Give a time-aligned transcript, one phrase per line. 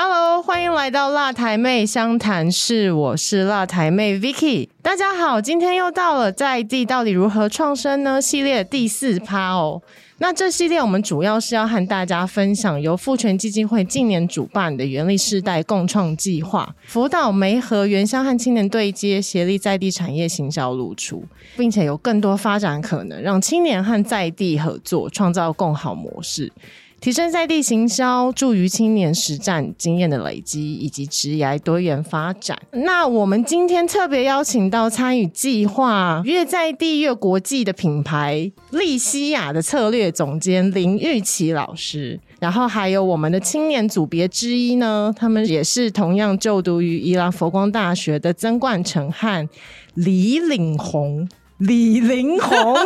[0.00, 4.68] Hello，欢迎来到辣台妹相谈室，我是辣台妹 Vicky。
[4.80, 9.82] 大家好，今天又到了在地到底如何创生呢系列第四趴哦。
[10.18, 21.24] 那这系列我们主要是要和大家分享由父权基金会近年主办的原力世代共创计划，辅导媒和原乡和青年对接，协力在地产业行销露出，
[21.56, 26.52] 并且有更多发展可能，让青年和在地合作，创造更好模式。
[27.00, 32.58] 提升在地行销，助于青年实战经验的累积以及职业多元发展。
[32.72, 49.48] 那我们今天特别邀请到参与计划越在地越国际的品牌利西亚的策略总监林玉琪老师，然后还有我们的青年组别之一呢，他们也是同样就读于伊朗佛光大学的曾冠成和
[49.94, 51.28] 李领红。
[51.58, 52.78] 李林红，不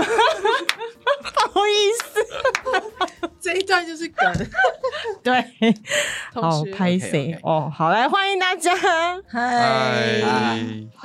[1.53, 2.27] 好意思，
[3.39, 4.33] 这一段就是梗。
[5.23, 5.45] 对，
[6.33, 8.75] 好拍谁哦，好来欢迎大家，
[9.29, 10.23] 嗨，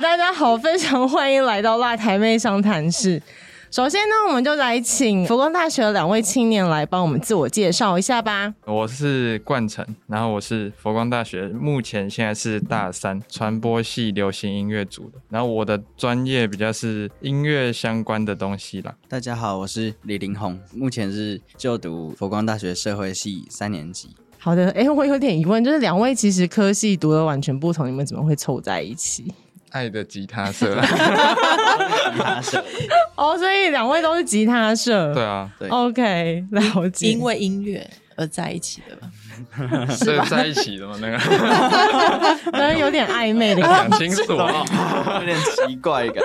[0.00, 3.22] 大家好，非常欢迎来到辣台妹商谈室。
[3.70, 8.54] 首先呢，我们就来请佛光大学的两位青年来帮我们自我介绍一下吧。
[8.64, 18.94] 我是冠城，然后我是佛光大学，目前现在是大三传播系流行音乐组的，然后我的专业比较是音乐相关的东西啦。
[19.06, 24.16] 大家好，我是李林宏，目前是就读佛光大学社会系三年级。
[24.38, 29.30] 好的，哎，我有点疑问，就是两位其实科系读的完全不同，你们怎么会凑在一起？
[29.70, 30.86] 爱的吉他社，吉
[32.18, 32.64] 他社
[33.16, 37.10] 哦，所以两位都是吉他社，对啊，对，OK，了解。
[37.10, 39.10] 因为音乐而在一起的 吧？
[39.90, 40.96] 是在一起的吗？
[41.00, 41.18] 那个，
[42.50, 44.64] 可能有点暧昧的感讲清楚哦。
[45.20, 46.22] 有点奇怪感。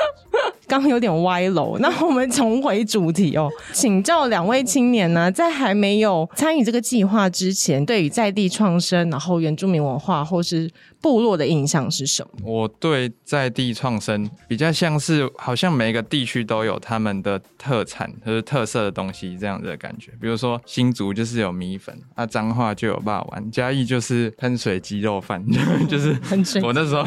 [0.66, 10.68] 刚刚有点歪楼，那我们重回主题哦， 请教两位青年呢，在还没有参与这个计划之前，对于在地创生，然后原住民文化或是
[11.04, 12.50] 部落的印象是什么？
[12.50, 20.14] 我对在地创生比较像是，好像每个地区都有他们的特产或者特色的东西这样子的感觉。
[20.22, 25.46] 比如说新竹就是有米粉，啊彰化就有霸丸，嘉义就是喷水鸡肉饭，
[25.90, 27.04] 就是喷水我那时候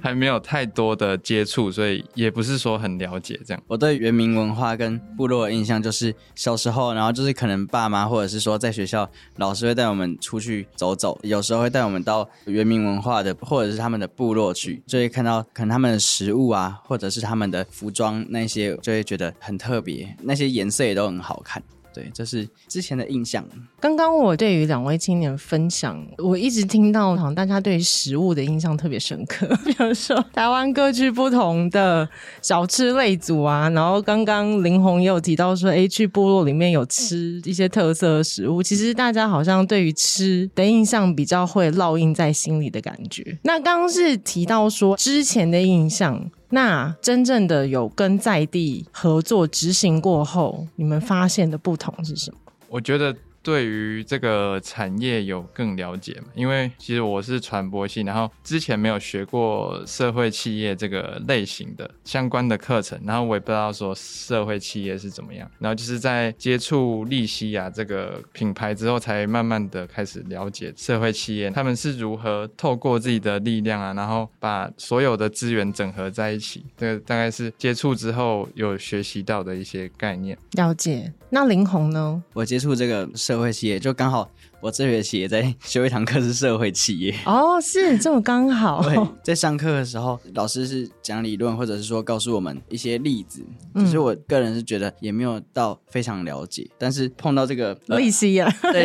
[0.00, 3.60] 还没有太多的接触，所以也不是说很了解这样。
[3.66, 21.62] 我对原民文化跟部落的印象就是小时候，然后就是可能爸妈或者是说在学校老师会带我们出去走走，有时候会带我们到原民文化的或者是他们的部落去，就会看到可能他们的食物啊，或者是他们的服装那些，就会觉得很特别，那些颜色也都很好看。
[21.92, 23.44] 对，这是之前的印象。
[23.80, 32.08] 刚刚我对于两位青年分享，我一直听到好像大家对于食物的印象特别深刻， 比如说台湾各具不同的
[32.40, 43.38] 小吃类组啊，然后刚刚林红也有提到说，哎，去部落里面有吃一些特色的食物，其实大家好像对于吃的印象比较会烙印在心里的感觉。
[43.42, 46.30] 那刚刚是提到说之前的印象。
[46.50, 52.38] 那真正的有跟在地合作执行过后，你们发现的不同是什么？
[52.68, 80.36] 我觉得对于这个产业有更了解嘛，因为其实我是传播系，然后之前没有学过社会企业这个类型的相关的课程，然后我也不知道说社会企业是怎么样，然后就是在接触利西亚这个品牌之后，才慢慢的开始了解社会企业他们是如何透过自己的力量啊，然后把所有的资源整合在一起，这个大概是接触之后有学习到的一些概念。
[80.52, 81.12] 了解。
[81.32, 82.20] 那林红呢？
[82.32, 84.28] 我接触这个社会企业，就刚好
[84.60, 87.14] 我这学期也在修一堂课是社会企业。
[87.26, 88.82] 哦，是这么刚好。
[88.82, 93.40] 对，在上课的时候，老师是讲理论，或者是说告诉我们一些例子。
[93.76, 98.84] 其实我个人是觉得也没有到非常了解，但是碰到这个呃利息呀， 对，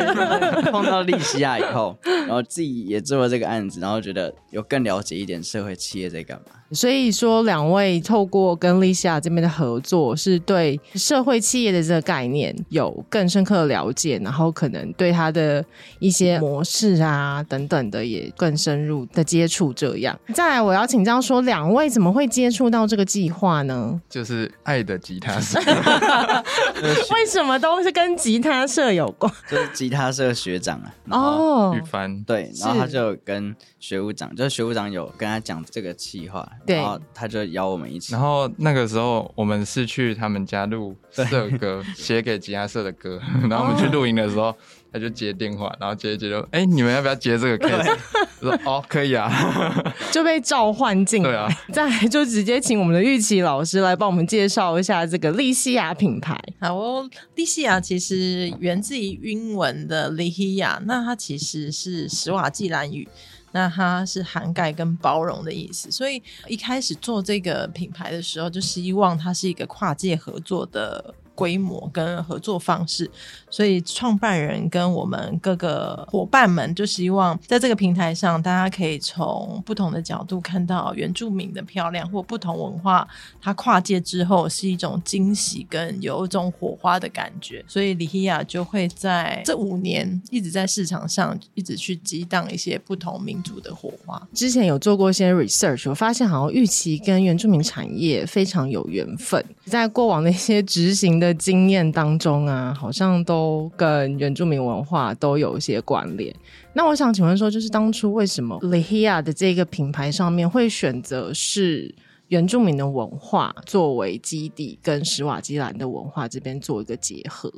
[0.71, 6.51] 碰到利西亚以后，然后自己也做了这个案子，然后觉得有更了解一点社会企业在干嘛。
[6.75, 15.63] 所以说，两位透过跟丽西亚这边的合作，是对社会企业的这个概念有更深刻的了解，然后可能对它的
[15.99, 19.71] 一些模式啊等等的，也更深入的接触。
[19.73, 23.99] 这样，再来我要请教说，两位怎么会接触到这个计划呢？
[24.09, 25.59] 就是爱的吉他社，
[27.13, 29.31] 为什么都是跟吉他社有关？
[29.49, 43.19] 就是吉他社学长啊，哦玉帆，对，然后他就跟学务长，就是学务长有跟他讲这个计划，对然后他就邀我们一起，然后那个时候我们是去他们家录社歌， 写给吉他社的歌。
[43.49, 44.53] 然后我们去录音的时候，
[44.91, 47.97] 他就接电话，然后接一接就，哎、你们要不要接这个 case？
[48.41, 49.31] 我说哦，可以啊。
[50.11, 51.29] 就被召唤进来。
[51.29, 56.39] 对啊，再来就直接请我们的玉琪老师来帮我们介绍一下这个利西亚品牌。
[56.59, 63.07] 好哦，利西亚其实源自于英文的利西亚那它其实是史瓦济兰语，
[63.55, 65.89] 那它是涵盖跟包容的意思。
[65.89, 71.15] 所以一开始做这个品牌的时候，就希望它是一个跨界合作的。
[71.35, 73.09] 规模跟合作方式，
[73.49, 83.07] 所以创办人跟我们各个伙伴们就希望在这个平台上，大家可以从不同的角度看到原住民的漂亮或不同文化，
[83.41, 87.63] 它跨界之后是一种惊喜跟有一种火花的感觉。
[87.67, 94.21] 所以李希亚就会在这五年一直在市场上一直去激荡一些不同民族的火花。
[94.33, 106.33] 之前有做过一些 research，我发现好像玉琪跟原住民产业非常有缘分，在过往的一些执行的的经验当中啊，好像都跟原住民文化都有一些关联。
[106.73, 111.93] 那我想请问说，就是当初为什么 Lehia 的这个品牌上面会选择是
[112.27, 117.51] 原住民的文化作为基底，跟史瓦基兰的文化这边做一个结合？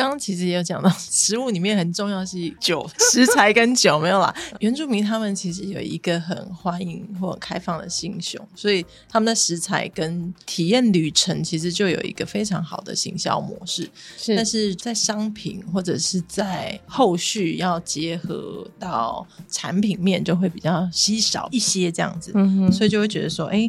[0.00, 4.34] 刚刚其实也有讲到，食物里面很重要是酒，食材跟酒没有啦。
[4.60, 13.90] 原住民他们其实有一个很欢迎或开放的心胸，所以他们的食材跟体验旅程其实就有一个非常好的行销模式。
[14.16, 22.32] 是但是在商品或者是在后续要结合到产品面，就会比较稀少一些这样子。
[22.34, 23.68] 嗯哼，所以就会觉得说，哎、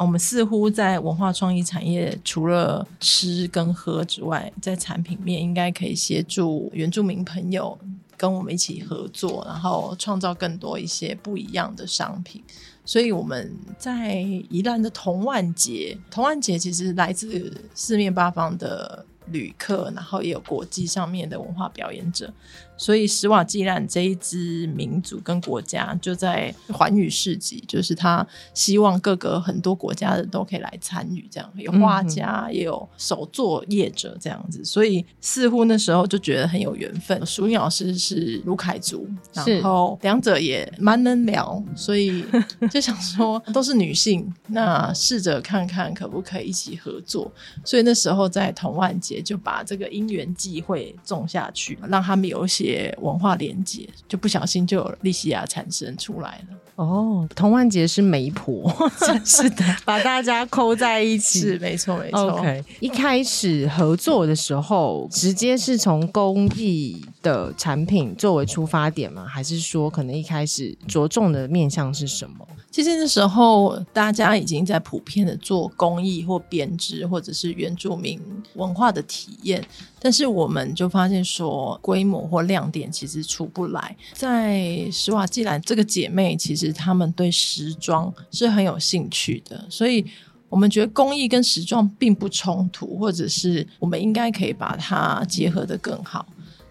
[0.00, 7.78] 我们似乎在文化创意产业，除了吃跟喝之外，在产品面应该可以协助原住民朋友
[8.16, 12.42] 跟我们一起合作，然后创造更多一些不一样的商品。
[12.82, 14.14] 所以我们在
[14.48, 22.32] 宜兰的同万节，同万节其实来自四面八方的旅客，然后也有国际上面的文化表演者。
[22.80, 37.20] 所以史瓦济兰这一支民族跟国家就在环宇市集，就是他希望各个很多国家的都可以来参与，这样有画家，也有手作业者这样子，所以似乎那时候就觉得很有缘分。
[37.26, 42.24] 淑英老师是卢凯族，然后两者也蛮能聊，所以
[42.70, 47.30] 就想说都是女性，那试着看看可不可以一起合作。
[47.62, 52.69] 所以那时候在同万节就把这个因缘际会种下去，让他们有一些
[53.00, 56.56] 文化连接，就不小心就有利西亚产生出来了。
[56.76, 58.74] 哦，童万杰是媒婆，
[59.22, 61.40] 是的，把大家扣在一起。
[61.40, 62.30] 是没错没错。
[62.30, 69.26] OK，一开始合作的时候，直接是从公益的产品作为出发点吗？
[69.26, 72.48] 还是说可能一开始着重的面向是什么？
[72.70, 78.20] 其实那时候大家已经在普遍的做工艺或编织，或者是原住民
[78.54, 79.62] 文化的体验，
[79.98, 83.96] 但是我们就发现说规模或亮点其实出不来。
[84.14, 90.04] 在史瓦济兰这个姐妹，其实她们对时装是很有兴趣的，所以。
[90.50, 96.26] 我们觉得工艺跟时装并不冲突，或者是我们应该可以把它结合的更好，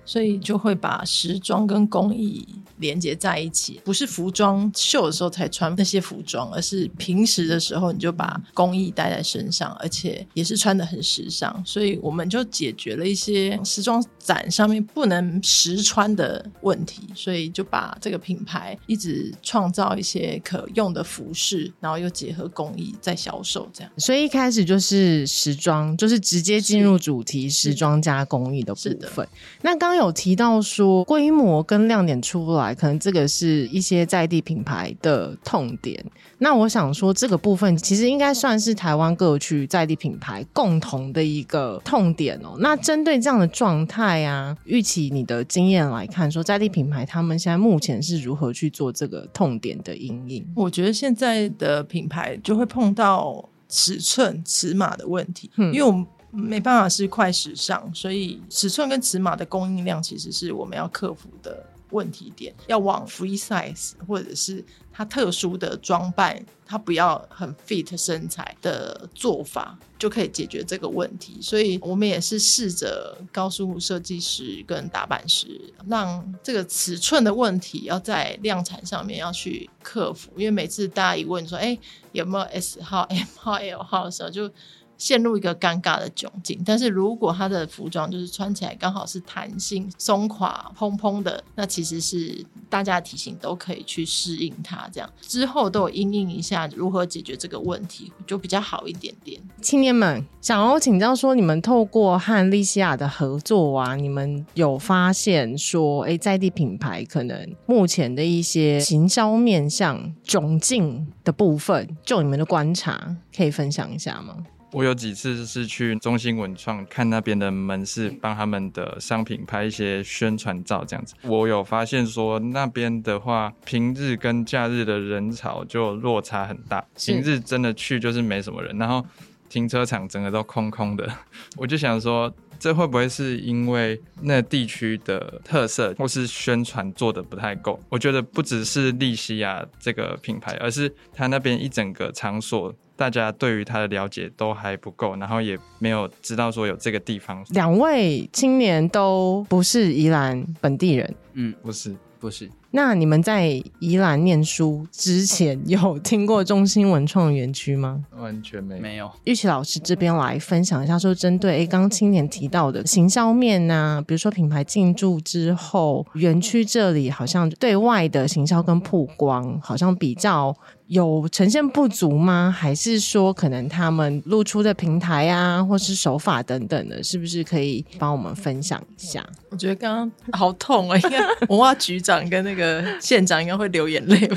[0.10, 2.44] 所以就会把时装跟工艺
[2.78, 23.92] 连接在一起，不是服装秀的时候才穿那些服装，而是平时的时候你就把工艺带在身上，而且也是穿的很时尚，所以我们就解决了一些时装展上面不能实穿的问题，所以就把这个品牌一直创造一些可用的服饰，然后又结合工艺在销售，这样。
[23.98, 29.28] 所以一开始就是时装，就是直接进入主题时装加工艺的部是的分。
[29.62, 36.04] 那刚刚有提到说规模跟亮点出不来，可能这个是一些在地品牌的痛点。
[36.40, 42.56] 那我想说，这个部分其实应该算是台湾各区在地品牌共同的一个痛点哦。
[42.60, 50.46] 那针对这样的状态啊，预期你的经验来看，说在地品牌他们现在目前是如何去做这个痛点的阴影？
[50.56, 71.40] 我觉得现在的品牌就会碰到尺寸、尺码的问题，嗯因为我们没办法是快时尚，所以尺寸跟尺码的供应量其实是我们要克服的问题点，要往 free size 或者是它特殊的装扮，它不要很 fit 身材的做法，就可以解决这个问题。
[71.42, 81.76] 所以我们也是试着告诉设计师跟打版师，让这个尺寸的问题要在量产上面要去克服，因为每次大家一问说，哎，
[82.12, 84.52] 有没有 S 号、M 号、L 号的时候，就
[85.00, 86.62] 陷入一个尴尬的窘境。
[86.64, 94.88] 但是如果他的服装就是穿起来刚好是弹性、松垮、蓬蓬的，那其实是大家的体型都可以去适应它。
[94.94, 99.42] 这样之后都有应应一下如何解决这个问题，就比较好一点点。
[99.62, 114.36] 青年们想要请教说，你们透过和利西亚的合作啊，你们有发现说，哎，在地品牌可能目前的一些行销面向窘境的部分，就你们的观察，可以分享一下吗？
[114.72, 121.16] 我有几次是去中心文创看那边的门市，帮他们的商品拍一些宣传照，这样子。
[121.24, 126.86] 我有发现说，那边的话，平日跟假日的人潮就落差很大。
[126.96, 129.04] 是平日真的去就是没什么人，然后
[129.50, 131.12] 停车场整个都空空的。
[131.58, 137.80] 我就想说，这会不会是因为那地区的特色，或是宣传做的不太够？
[137.90, 142.72] 我觉得不只是利西亚这个品牌，而是它那边一整个场所。
[143.00, 147.42] 大家对于它的了解都还不够，然后也没有知道说有这个地方。
[147.52, 153.48] 两位青年都不是宜兰本地人，嗯，不是，不是，那你们在
[153.80, 158.04] 宜兰念书之前有听过中心文创园区吗？
[158.18, 158.82] 完全没有。
[158.82, 159.10] 没有。
[159.24, 170.54] 玉琪老师这边来分享一下，说针对诶刚刚青年提到的行销面呐、比如说品牌进驻之后，园区这里好像对外的行销跟曝光好像比较
[170.90, 172.52] 有呈现不足吗？
[172.52, 179.24] 还是说可能他们露出的平台啊，或是手法等等的，是不是可以帮我们分享一下？
[179.52, 180.98] 我觉得刚刚好痛啊！
[180.98, 184.36] 应该文化局长跟那个县长应该会流眼泪吧？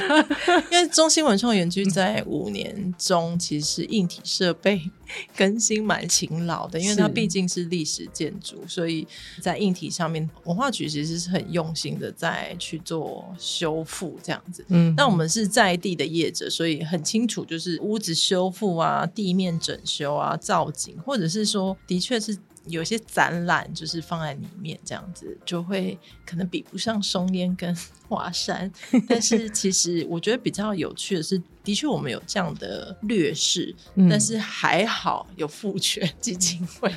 [0.71, 4.91] 因为中心文创园区在五年中，其实硬体设备
[5.35, 9.07] 更新蛮勤劳的，因为它毕竟是历史建筑，所以
[9.41, 14.63] 在硬体上面，文化局其实是很用心的在去做修复这样子。
[14.69, 27.77] 嗯，那我们是在地的业者，所以很清楚，就是屋子修复啊、地面整修啊、造景，或者是说，的确是有些展览就是放在里面，这样子就会可能比不上松烟跟
[28.09, 28.71] 华山。
[29.09, 36.93] 但是其实我觉得比较有趣的是，的确我们有这样的劣势，嗯但是还好有父权基金会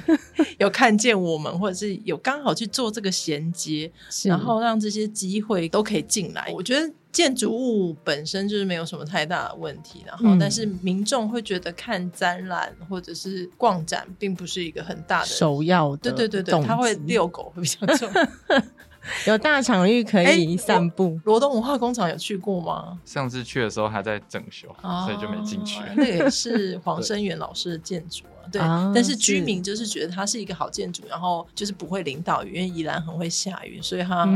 [0.59, 3.91] 有看见我们，或者是有刚好去做这个衔接，
[4.25, 6.51] 然后让这些机会都可以进来。
[6.53, 15.25] 我觉得建筑物本身就是没有什么太大的问题，然后嗯但是民众会觉得看展览或者是逛展并不是一个很大的。
[15.25, 18.11] 首要的对对对对，动他会遛狗会比较重。
[19.27, 21.19] 有大场域可以哎散步。
[21.25, 22.99] 罗东文化工厂有去过吗？
[23.05, 25.85] 上次去的时候还在整修，所以就没进去哦。
[25.95, 28.61] 那个也是黄生源老师的建筑啊，对。
[28.61, 34.27] 啊但是是居民就是觉得它是一个好建筑，然后就是不会淋到雨，因为宜兰很会下雨，所以他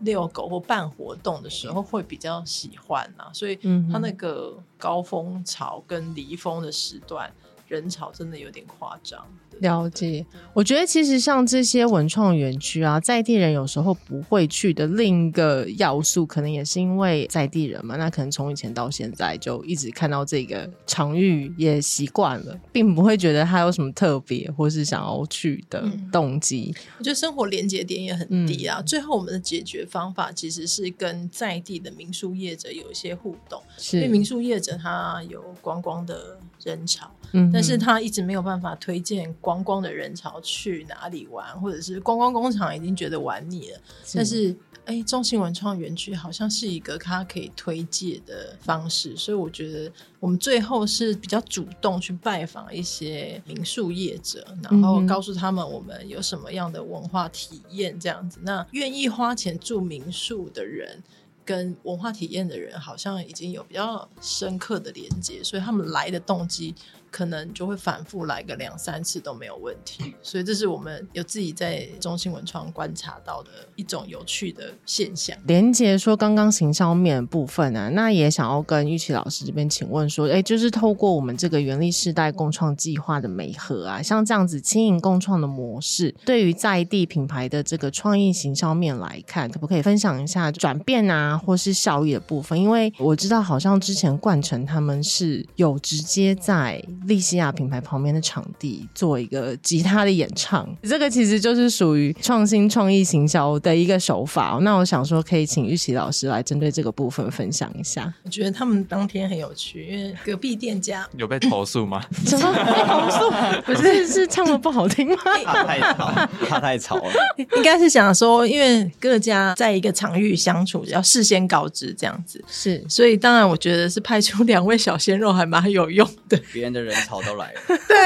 [0.00, 3.30] 遛狗或办活动的时候会比较喜欢啊。
[3.32, 7.30] 所以嗯哼它那个高峰潮跟离峰的时段
[7.68, 9.26] 人潮真的有点夸张。
[9.60, 26.74] 了解，我觉得其实像这些文创园区啊，在地人有时候不会去的另一个要素，可能也是因为在地人嘛，那可能从以前到现在就一直看到这个场域，也习惯了，并不会觉得它有什么特别或是想要去的嗯动机。
[26.98, 28.82] 我觉得生活连接点也很低嗯啊。
[28.82, 43.78] 最后我们的解决方法其实是跟在地的民宿业者有一些互动，因为是，民宿业者他有观光的人潮，嗯但是他一直没有办法推荐观光的人潮去哪里玩，或者是观光工厂已经觉得玩腻了，
[44.14, 44.56] 但是。
[44.84, 58.40] 哎，中信文创园区好像是一个他可以推介的方式，所以我觉得我们最后是比较主动去拜访一些民宿业者，然后告诉他们我们有什么样的文化体验这样子。
[58.42, 61.00] 那愿意花钱住民宿的人，
[61.44, 66.74] 跟文化体验的人好像已经有比较深刻的连接，所以他们来的动机
[67.12, 70.14] 可能就会反复来个两三次都没有问题。
[70.22, 75.36] 所以这是我们有自己在中心文创观察到的一种有趣的现象。
[75.46, 92.58] 连接说刚刚行销面的部分啊，那也想要跟玉琪老师这边请问说，哎，就是透过我们这个原力世代共创计划的媒合啊，像这样子轻盈共创的模式，对于在地品牌的这个创意行销面来看，可不可以分享一下转变啊，或是效益的部分？
[92.58, 104.58] 因为我知道好像之前冠城他们是有直接在利西亚品牌旁边的场地做一个吉他的演唱，这个其实就是属于创新创意行销的一个手法。
[104.62, 108.12] 那我想说，可以请玉琪老师来针对这个部分分享一下。
[108.24, 112.04] 我觉得他们当天很有趣，因为隔壁店家有被投诉吗？
[112.26, 113.30] 什么被投诉？
[113.64, 115.16] 不是是唱的不好听吗？
[115.44, 117.12] 怕太吵，怕太吵了。
[117.56, 126.40] 应该是想说，因为各家在一个场域相处，要事先告知这样子，是所以当然我觉得是派出两位小鲜肉还蛮有用的。
[126.52, 127.96] 别人的人潮都来了， 对，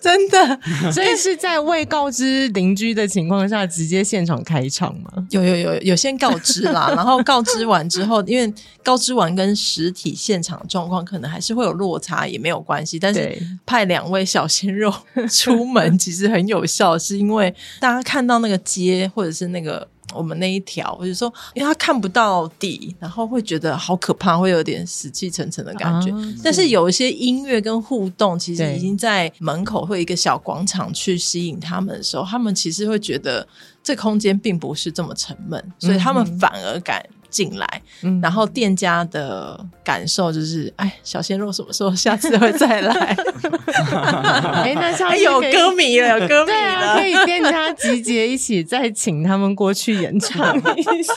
[0.00, 0.58] 真的
[0.92, 5.10] 所以是在未告知邻居的情况下，直接现场开场吗？
[5.30, 12.98] 有有有有先告知啦， 然后告知完之后，因为告知完跟实体现场状况可能还是会有落差，也没有关系。
[12.98, 14.92] 但是派两位小鲜肉
[15.30, 19.86] 出门其实很有效，是因为大家看到那个街或者是那个。
[20.14, 26.10] 我们那一条，我就说，因为他看不到底，然后会觉得好可怕，会有点死气沉沉的感觉。
[26.10, 33.46] 啊但是有一些音乐跟互动，其实已经在门口会有一个小广场去吸引他们的时候，他们其实会觉得
[33.82, 37.04] 这空间并不是这么沉闷，所以他们反而敢
[37.36, 37.82] 进来。
[38.02, 42.94] 嗯然后店家的感受就是，哎，小鲜肉什么时候下次会再来？
[44.64, 51.12] 哎、那下哎，次可以有歌迷了，有歌迷对啊，了可，以店家集结一起，再请他们过去演唱一下。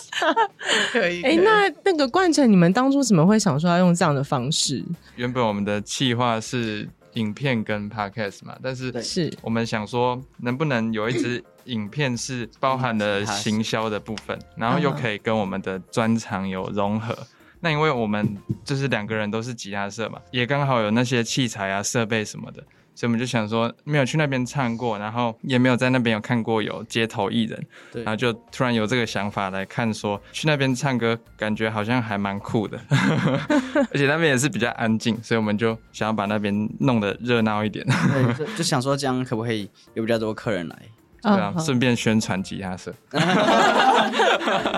[0.92, 1.22] 可以。
[1.24, 4.84] 哎、那那个冠城，你们当初怎么会想说要用这样的方式？
[5.16, 6.88] 原本我们的计划是
[7.20, 9.32] 影片跟 podcast 嘛，但是是。
[9.42, 17.18] 我们想说，能不能有一支 影片是包含了行销的部分，然后又可以跟我们的专长有融合。
[17.62, 22.64] 那因为我们就是两个人都是吉他社嘛，也刚好有那些器材啊、设备什么的，
[23.00, 27.58] 所以我们就想说，没有去那边唱过，然后也没有在那边有看过有街头艺人，
[27.94, 40.76] 对然后就突然有这个想法来看说，去那边唱歌，感觉好像还蛮酷的， 而且那边也是比较安静，所以我们就想要把那边弄得热闹一点，对， 就就想说这样可不可以有比较多客人来？
[41.22, 42.94] 对啊，嗯顺便宣传吉他社。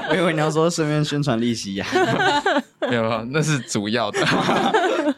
[0.10, 1.86] 我以为你要说顺便宣传利息呀。
[2.88, 4.20] 没有，没有那是主要的。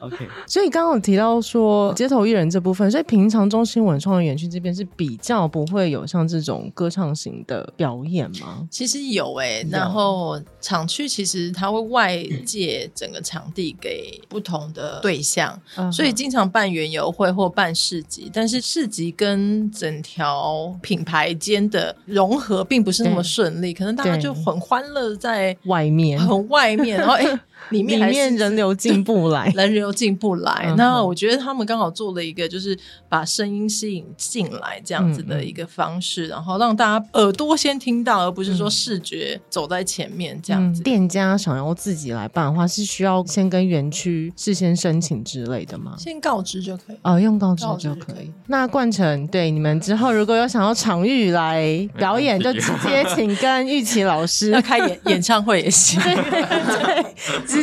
[0.05, 8.67] OK，所以刚刚有提到说街头艺人这部分，所以平常中心文创的园区这边是比较不会有像这种歌唱型的表演吗？
[8.71, 23.33] 其实有诶、然后厂区其实它会外借整个场地给不同的对象，嗯所以经常办园游会或办市集，但是市集跟整条品牌间的融合并不是那么对。
[23.33, 26.19] 顺利，可能大家就很欢乐在外面。
[26.19, 27.25] 很外面，然后哎、
[27.69, 30.65] 里面里面人流进不来， 人流进不来。
[30.67, 40.81] 嗯那我觉得他们刚好做了一个，就是把声音吸引进来这样子的一个方式，然后让大家耳朵先听到，而不是说视觉走在前面这样子。
[40.81, 45.95] 嗯店家想要自己来办的话，是需要先跟园区事先申请之类的吗？
[45.97, 46.97] 先告知就可以。
[47.03, 48.31] 哦，用告知就可以。
[48.47, 57.05] 那冠城，对你们之后如果有想要场域来表演，就 直接请跟玉琪老师要开演演唱会也行， 对，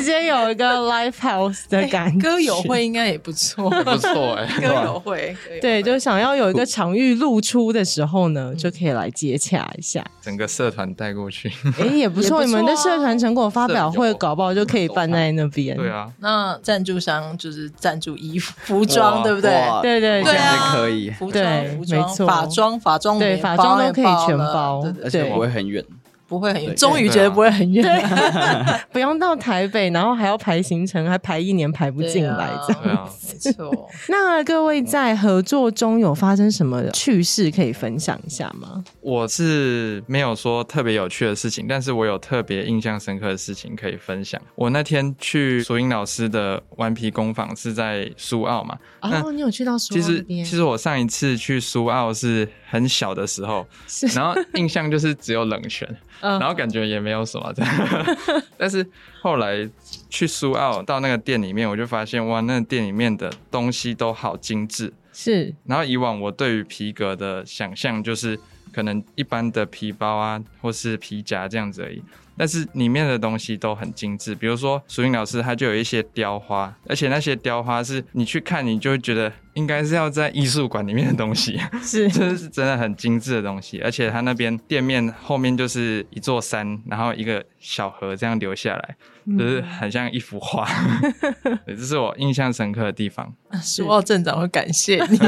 [0.01, 2.27] 直接有一个 live house 的感觉。
[2.27, 3.69] 歌友会应该也不错。
[3.85, 10.05] 不错哎、歌友会，对，就想要有一个场域露出的时候呢，就可以来接洽一下。
[10.23, 11.53] 整个社团带过去。
[11.79, 15.77] 哎，也不错，不错啊你们的社团成果发表会搞不好就可以办在那边。
[15.77, 19.51] 对，啊，那赞助商就是赞助衣服、服装，对不对？
[19.83, 25.85] 对对对啊，这样可以服对装、服装、没错法装、法装对法装都可以全包对对而且不会很远。
[26.31, 27.85] 不会很远，对终于觉得不会很远。
[28.93, 32.83] 不用到台北，然后还要排行程，还排一年排不进来这样。
[32.85, 33.91] 对啊，没错。
[34.09, 38.85] 那各位在合作中有发生什么趣事可以分享一下吗？
[39.01, 44.41] 我是没有说特别有趣的事情，但是我有特别印象深刻的事情可以分享。
[44.55, 50.25] 我那天去索英老师的顽皮工坊是在苏澳嘛，那哦，你有去到苏其实澳？
[50.29, 53.67] 其实我上一次去苏澳是很小的时候，
[54.15, 55.89] 然后印象就是只有冷泉，
[56.21, 58.17] 嗯然后感觉也没有什么这样。
[58.57, 58.87] 但是
[59.21, 59.69] 后来
[60.09, 64.93] 去苏澳到那个店里面，我就发现哇，那个店里面的东西都好精致。
[65.13, 68.39] 是然后以往我对于皮革的想象就是
[68.73, 72.03] 可能一般的皮包啊，或是皮夹这样子而已。
[72.37, 83.79] 但是里面的东西都很精致，比如说苏英老师他就有一些雕花，而且那些雕花是你去看，你就会觉得应该是要在艺术馆里面的东西，是 这是真的很精致的东西。
[83.83, 88.97] 而且它那边店面后面就是一座山，然后一个小河这样流下来，
[89.39, 90.67] 就是很像一幅画。
[91.67, 93.31] 对，这是我印象深刻的地方。
[93.61, 95.19] 苏澳镇长会感谢你，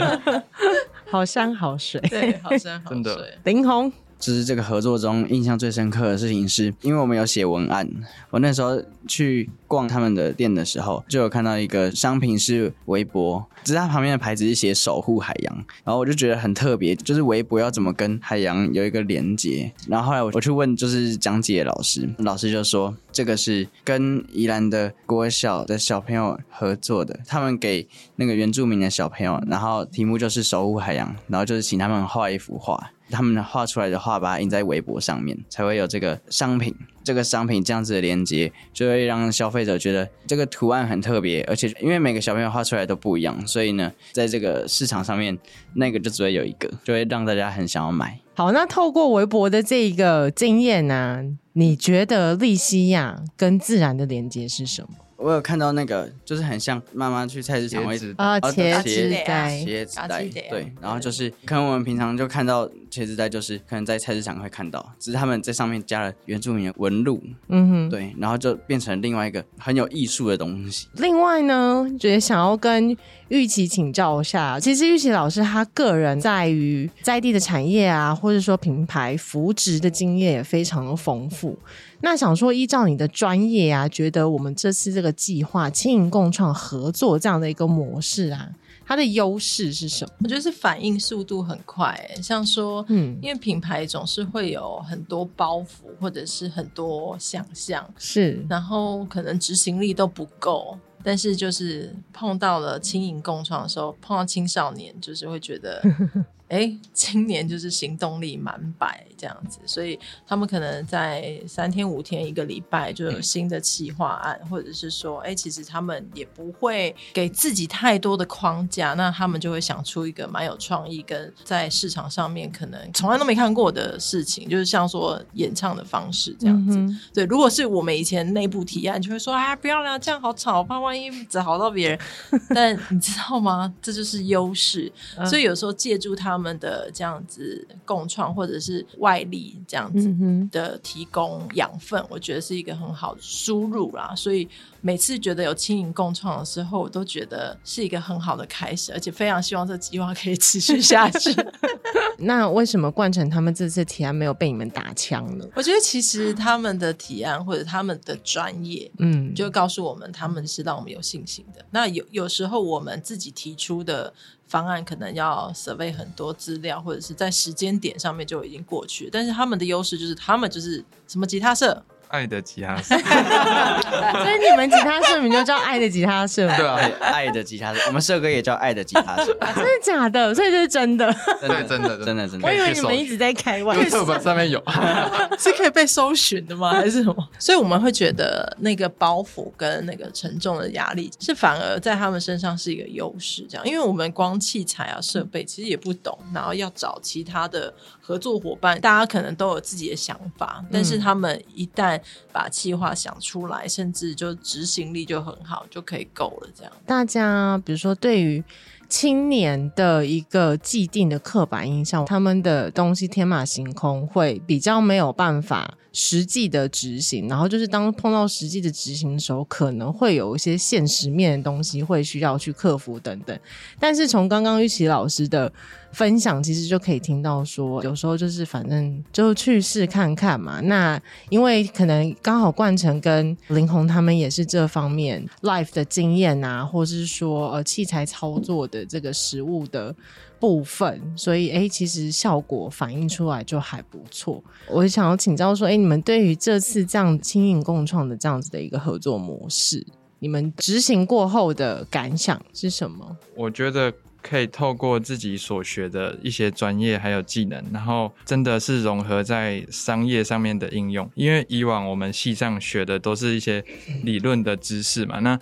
[1.10, 1.98] 好山好水。
[2.02, 3.38] 对，好山好真的水。
[3.44, 7.88] 林红，就是这个合作中印象最深刻的事情是，因为我们有写文案，
[8.28, 19.72] 我那时候去逛他们的店的时候，就有看到一个商品是微博，只是它旁边的牌子是写守护海洋，然后我就觉得很特别，就是微博要怎么跟海洋有一个连接。
[19.88, 32.92] 然后后来我我去问就是讲解老师，老师就说这个是跟宜兰的国小的小朋友合作的，他们给那个原住民的小朋友，然后题目就是守护海洋，然后就是请他们画一幅画。
[33.10, 36.74] 他们画出来的画，把它印在微博上面，才会有这个商品。
[37.02, 45.36] 这个商品这样子的连接，就会让消费者觉得这个图案很特别，而且因为每个小朋友画出来都不一样，所以呢，在这个市场上面，
[45.74, 48.20] 那个就只会有一个，就会让大家很想要买。
[48.34, 54.88] 好，那透过微博的这一个经验呢，你觉得利西亚跟自然的连接是什么？
[55.20, 70.88] 我有看到那个，就是很像妈妈去菜市场会啊，茄子袋，茄子袋，对，然后就是可能我们平常就看到茄子袋，就是可能在菜市场会看到，只是他们在上面加了原住民的纹路，嗯哼，对，然后就变成另外一个很有艺术的东西。
[70.94, 72.96] 另外呢，觉得想要跟
[73.28, 81.58] 玉琪请教一下，其实玉琪老师他个人在于在地的产业啊，或者说品牌扶植的经验也非常的丰富。
[82.02, 88.50] 那想说，依照你的专业啊，觉得我们这次这个计划轻盈共创合作这样的一个模式啊，
[88.86, 90.12] 它的优势是什么？
[90.20, 91.98] 我觉得是反应速度很快。
[92.22, 95.66] 像说，嗯，因为品牌总是会有很多包袱，
[96.00, 100.78] 或者是很多想象，是，然后可能执行力都不够。
[101.02, 105.82] 但是就是碰到了轻盈共创的时候，碰到青少年，就是会觉得。
[106.50, 126.84] 哎，今年就是行动力满百这样子，所以他们可能在三天五天一个礼拜就有新的企划案，或者是说，哎，其实他们也不会给自己太多的框架，那他们就会想出一个蛮有创意跟在市场上面可能从来都没看过的事情，就是像说演唱的方式这样子。
[127.14, 131.98] 对，如果是我们以前内部提案，就会说，哎，不要了，这样好吵，怕万一吵到别人。
[132.52, 133.72] 但你知道吗？
[133.80, 134.90] 这就是优势，
[135.24, 136.39] 所以有时候借助他。
[136.40, 140.12] 们的这样子共创，或者是外力这样子
[140.50, 144.14] 的提供养分，我觉得是一个很好的输入啦。
[144.16, 144.48] 所以
[144.80, 151.30] 每次觉得有轻盈共创的时候，我都觉得是一个很好的开始，而且非常希望这计划可以持续下去。
[152.18, 155.44] 那为什么冠成他们这次提案没有被你们打枪呢？
[155.54, 161.64] 我觉得其实他们的提案或者他们的专业，嗯，就告诉我们他们是让我们有信心的。
[161.70, 164.12] 那有有时候我们自己提出的。
[164.50, 171.80] 方案可能要 survey 很多资料，或者是在时间点上面就已经过去，但是他们的优势就是他们就是什么吉他社。
[172.10, 176.56] 爱的吉他社， 所以你们吉他社名就叫爱的吉他社吗。
[176.56, 179.26] 对啊，爱的吉他社，我们社歌也叫爱的吉他社。
[179.54, 180.34] 真的假的？
[180.34, 181.10] 所以这是真的。
[181.40, 182.46] 对，真的，真的，真的。
[182.46, 184.18] 我以为你们一直在开玩笑。
[184.18, 184.60] 上面有，
[185.38, 186.72] 是可以被搜寻的吗？
[186.72, 187.28] 还是什么？
[187.38, 193.46] 所以我们会觉得那个包袱跟那个沉重的压力，是反而在他们身上是一个优势。
[193.48, 201.99] 这样，因为我们光器材啊设备其实也不懂，然后要找其他的合作伙伴，大家可能都有自己的想法，但是他们一旦
[202.32, 206.48] 把计划想出来，甚至就执行力就很好，就可以够了。
[206.54, 208.42] 这样，大家比如说对于
[208.88, 217.28] 青年的一个既定的刻板印象，他们的东西天马行空，会比较没有办法实际的执行。
[217.28, 223.38] 然后就是当碰到实际的执行的时候，可能会有一些现实面的东西会需要去克服等等。
[223.78, 225.52] 但是从刚刚玉琪老师的。
[225.92, 230.60] 分享其实就可以听到说，有时候就是反正就去试看看嘛。
[230.60, 239.94] 那因为可能刚好冠成跟林红他们也是这方面 life 的经验啊，或是说呃器材操作的这个实物的
[240.38, 244.42] 部分，所以哎，其实效果反映出来就还不错。
[244.68, 249.84] 我想要请教说，哎，你们对于这次这样轻盈共创的这样子的一个合作模式，
[250.20, 253.16] 你们执行过后的感想是什么？
[253.36, 253.92] 我觉得。
[254.22, 261.10] 可以透过自己所学的一些专业还有技能，然后真的是融合在商业上面的应用。
[261.14, 263.64] 因为以往我们系上学的都是一些
[264.02, 265.38] 理论的知识嘛，那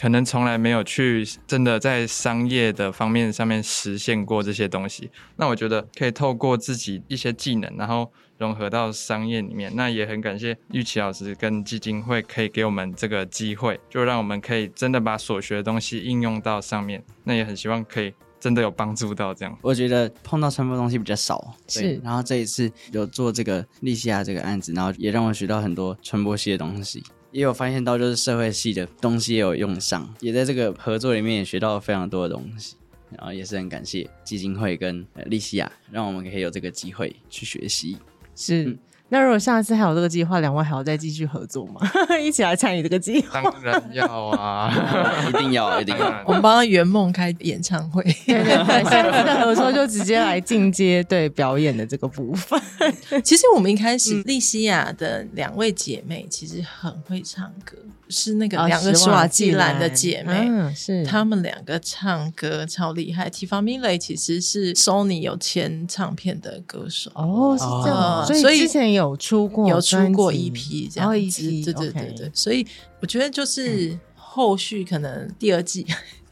[0.00, 5.10] 可能从来没有去真的在商业的方面上面实现过这些东西。
[5.36, 8.12] 那我觉得可以透过自己一些技能，然后。
[8.42, 17.02] 融合到商业里面，那也很感谢玉琪老师跟基金会可以给我们这个机会，就让我们可以真的把所学的东西应用到上面。
[17.22, 19.58] 那也很希望可以真的有帮助到这样。
[19.62, 22.00] 我觉得碰到传播东西比较少，是。
[22.02, 32.74] 然后这一次有做这个利西亚这个案子，然后也让我学到很多传播系的东西，也有发现到就是社会系的东西也有用上，也在这个合作里面也学到了非常多的东西。
[33.18, 37.98] 然后也是很感谢基金会跟利西亚，让我们可以有这个机会去学习。
[38.34, 38.78] 是
[39.12, 41.82] 那如果下次还有这个计划，两位还要再继续合作吗？
[42.18, 43.42] 一起来参与这个计划？
[43.42, 44.72] 当然要啊，
[45.28, 46.24] 一定要，一定要。
[46.26, 48.02] 我们帮他圆梦开演唱会。
[48.24, 52.58] 对对对，下次的合作就直接来进阶对表演的这个部分。
[53.22, 57.76] 其实我们一开始利西亚的两位姐妹其实很会唱歌，
[58.08, 63.28] 是那个两个施瓦季兰的姐妹，嗯，是她们两个唱歌超厉害。
[63.28, 69.01] Tifamile 其实是 Sony 有签唱片的歌手哦，是这样，所以之前有。
[69.02, 72.66] 有出过有出过一批这样子，对对对对，所以
[73.00, 75.86] 我觉得就是后续可能第二季。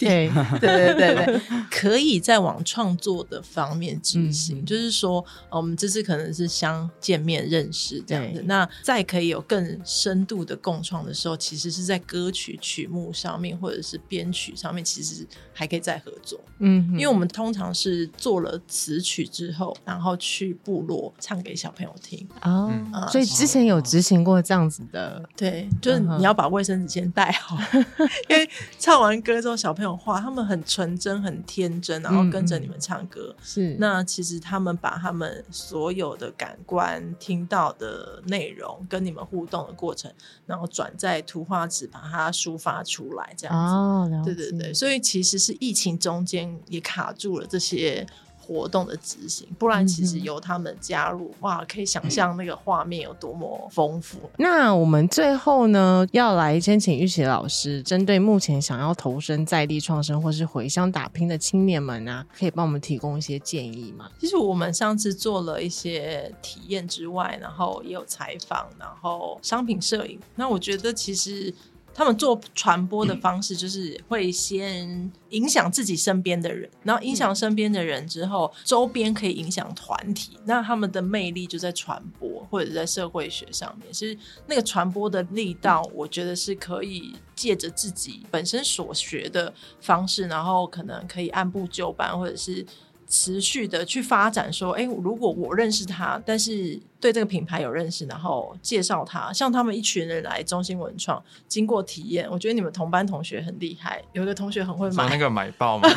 [0.09, 16.41] 对 对对对对，可以再往创作的方面执行，就是说，我们这次可能是相见面认识这样子，那再可以有更深度的共创的时候，其实是在歌曲曲目上面或者是编曲上面，其实还可以再合作。
[16.61, 22.27] 嗯，因为我们通常是做了词曲之后，然后去部落唱给小朋友听。
[22.43, 22.73] 哦，
[23.11, 27.59] 所以之前有执行过这样子的，对，就是你要把卫生纸先带好，
[28.29, 29.90] 因为唱完歌之后，小朋友。
[29.97, 33.35] 话他们很纯真、很天真，然后跟着你们唱歌。
[33.43, 40.13] 是那其实他们把他们所有的感官听到的内容，跟你们互动的过程，
[40.47, 43.75] 然后转在图画纸，把它抒发出来，这样子。
[43.75, 48.07] 哦，对对对，所以其实是疫情中间也卡住了这些。
[48.51, 54.19] 活动的执行，不然其实由他们加入，哇，可以想象那个画面有多么丰富。
[54.39, 64.11] 那我们最后呢，要来先请玉琪老师，针对目前想要投身在地创生或是回乡打拼的青年们啊，可以帮我们提供一些建议吗？
[64.19, 70.19] 其实我们上次做了一些体验之外，然后也有采访，然后商品摄影。
[70.35, 71.55] 那我觉得其实。
[71.95, 80.39] 他们做传播的方式，就是会先影响自己身边的人，然后影响身边的人之后，周边可以影响团体。
[80.45, 83.93] 那他们的魅力就在传播，或者在社会学上面。
[83.93, 92.65] 其实那个传播的力道，我觉得是可以借着自己本身所学的方式，然后可能可以按部就班，或者是。
[93.13, 105.89] 持续的去发展，说，哎，如果我认识他，但是对这个品牌有认识，然后介绍他，像他们一群人来中心文创，经过体验，我觉得你们同班同学很厉害，有一个同学很会买那个 买爆吗？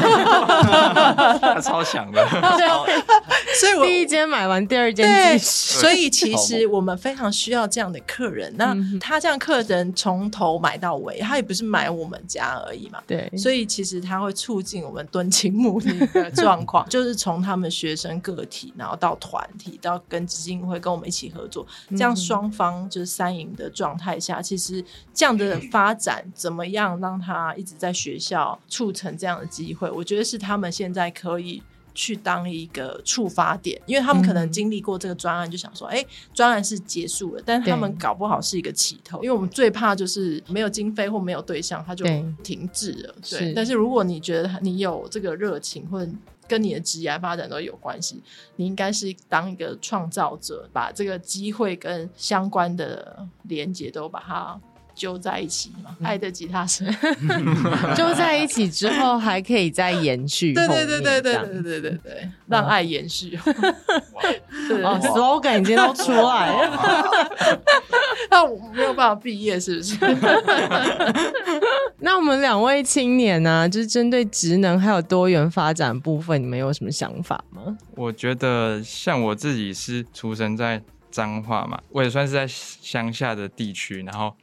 [1.62, 2.28] 超强的，
[3.60, 5.80] 所以我第一间买完，第二间继续。
[5.80, 8.52] 所以其实我们非常需要这样的客人。
[8.58, 13.00] 那他这样客人从头买到尾，他也不是买我们家而已嘛。
[13.06, 17.04] 对，所以其实他会促进我们敦亲睦邻的状况，就。
[17.04, 29.90] 就是从他们学生个体，然后到团体，到跟基金会跟我们一起合作，这样双方就是三赢的状态下，其实这样的发展怎么样让他一直在学校促成这样的机会？
[29.90, 31.62] 我觉得是他们现在可以
[31.96, 36.04] 去当一个触发点，因为他们可能经历过这个专案，就想说，哎，
[36.34, 42.04] 专案是结束了，但是他们搞不好是一个起头，因为我们最怕就是没有经费或没有对象，他就
[42.42, 43.16] 停滞了。
[43.30, 46.12] 对，但是如果你觉得你有这个热情或者
[46.48, 48.22] 跟你的职业发展都有关系，
[48.56, 54.60] 你应该是当一个创造者，把这个机会跟相关的连接都把它
[54.96, 55.96] 揪在一起嘛。
[56.04, 56.86] 爱的吉他声
[57.96, 60.54] 揪在一起之后，还可以再延续。
[60.54, 63.38] 对对对对对对对对对，让爱延续。
[64.84, 67.60] 哦，slogan 已经都出来了，
[68.32, 69.98] 那我没有办法毕业，是不是？
[72.00, 77.78] 那我们两位青年呢，就是针对职能还有多元发展部分，你们有什么想法吗？
[77.96, 84.34] 我觉得像我自己是出生在彰化嘛，我也算是在乡下的地区，然后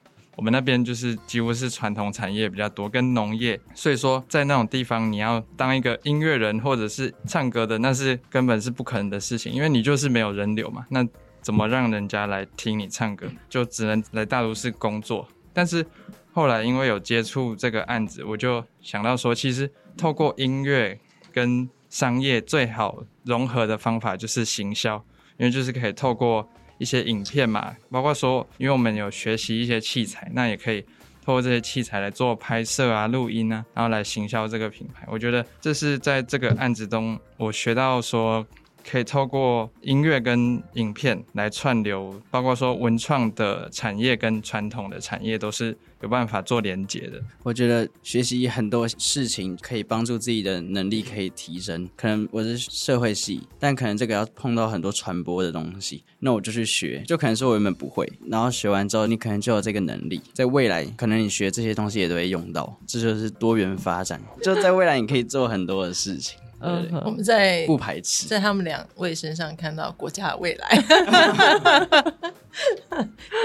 [0.41, 11.07] 我们那边就是几乎是传统产业比较多，跟农业，所以说在那种地方，你要当一个音乐人或者是唱歌的，那是根本是不可能的事情，因为你就是没有人流嘛，那
[11.43, 13.27] 怎么让人家来听你唱歌？
[13.51, 15.85] 就只能来大都市工作，但是。
[16.33, 20.97] 后来因为有接触这个案子，我就想到说，其实透过音乐
[21.33, 24.95] 跟商业最好融合的方法就是行销，
[25.39, 26.49] 因为就是可以透过
[26.81, 30.81] 一些影片嘛，包括说，因为我们有学习一些器材，那也可以
[31.25, 35.07] 通过这些器材来做拍摄啊、录音啊，然后来行销这个品牌。
[35.09, 38.45] 我觉得这是在这个案子中我学到说。
[38.89, 47.23] 可以透过音乐跟影片来串流，包括说文创的产业跟传统的产业都是有办法做连接的。
[47.43, 51.89] 我觉得学习很多事情可以帮助自己的能力可以提升。
[51.97, 57.03] 可能我是社会系，但可能这个要碰到很多传播的东西，那我就去学。
[57.07, 62.79] 就可能是我原本不会，然后学完之后，你可能就有这个能力，在未来可能你学这些东西也都会用到。
[62.87, 66.39] 这就是多元发展，就在未来你可以做很多的事情。
[66.61, 68.27] 嗯我们在不排斥。
[68.27, 70.77] 在他们两位身上看到国家的未来，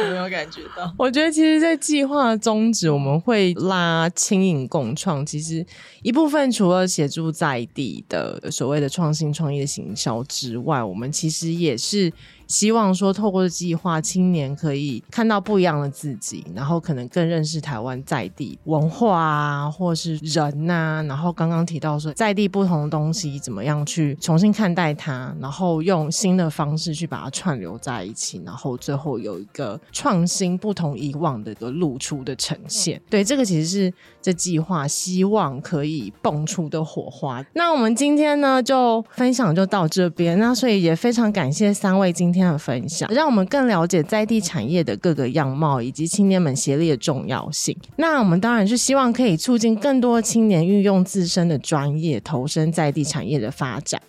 [0.03, 0.93] 有没有感觉到？
[0.97, 5.25] 我觉得其实，在计划宗旨，我们会拉轻盈共创。
[5.25, 5.65] 其实
[6.01, 12.11] 一部分除了协助在地的所谓的创新创业行销之外，我们其实也是
[12.47, 33.01] 希望说，透过计划，青年可以看到不一样的自己，然后可能更认识台湾在地文化啊，或是人呐、然后刚刚提到说，在地不同的东西怎么样去重新看待它，然后用新的方式去把它串流在一起，然后最后有一个创新不同以往的一个露出的呈现。
[33.09, 37.43] 对，这个其实是这计划希望可以蹦出的火花。
[37.53, 40.37] 那我们今天呢，就分享就到这边。
[40.39, 47.73] 那所以也非常感谢三位今今天的分享，让我们更了解在地产业的各个样貌以及青年们协力的重要性。
[47.95, 54.01] 那我们当然是希望可以促进更多青年运用自身的专业，投身在地产业的发展。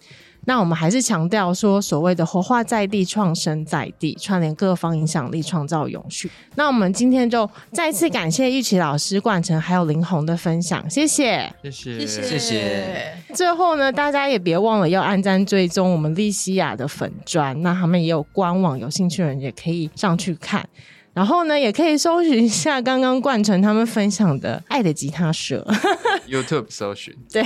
[0.47, 6.31] 那我们还是强调说，所谓的活化在地、创生在地，串联各方影响力，创造永续。
[6.55, 11.53] 那我们今天就再次感谢玉琪老师、冠成还有林红的分享，谢谢。
[11.65, 13.13] 谢谢谢谢。
[13.35, 20.67] 最后呢，大家也别忘了要按赞追踪我们利西亚的粉砖，那他们也有官网，有兴趣的人也可以上去看。
[21.13, 25.67] 然后呢，也可以搜寻一下刚刚冠成他们分享的《爱的吉他社》，
[26.27, 27.43] YouTube 搜寻， 对，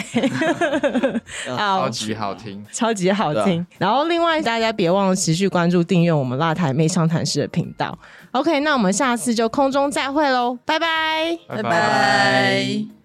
[1.46, 2.64] 超级好听。
[2.72, 3.66] 超级好对听。
[3.78, 7.98] 然后另外大家别忘了持续关注、订阅我们辣台妹商谈室的频道。
[8.32, 11.38] OK，那我们下次就空中再会喽，拜拜。
[11.48, 12.99] 拜拜拜。